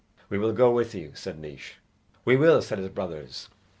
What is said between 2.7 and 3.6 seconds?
his brothers.